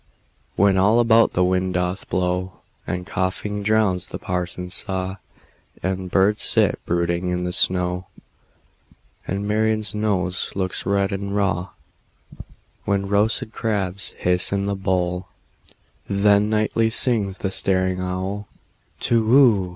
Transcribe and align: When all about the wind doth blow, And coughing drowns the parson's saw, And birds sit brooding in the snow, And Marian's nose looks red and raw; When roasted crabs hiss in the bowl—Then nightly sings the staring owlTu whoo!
When 0.55 0.79
all 0.79 0.99
about 0.99 1.33
the 1.33 1.43
wind 1.43 1.75
doth 1.75 2.09
blow, 2.09 2.53
And 2.87 3.05
coughing 3.05 3.61
drowns 3.61 4.09
the 4.09 4.17
parson's 4.17 4.73
saw, 4.73 5.17
And 5.83 6.09
birds 6.09 6.41
sit 6.41 6.79
brooding 6.87 7.29
in 7.29 7.43
the 7.43 7.53
snow, 7.53 8.07
And 9.27 9.47
Marian's 9.47 9.93
nose 9.93 10.53
looks 10.55 10.87
red 10.87 11.11
and 11.11 11.35
raw; 11.35 11.73
When 12.83 13.09
roasted 13.09 13.51
crabs 13.53 14.13
hiss 14.17 14.51
in 14.51 14.65
the 14.65 14.75
bowl—Then 14.75 16.49
nightly 16.49 16.89
sings 16.89 17.37
the 17.37 17.51
staring 17.51 17.99
owlTu 17.99 19.27
whoo! 19.29 19.69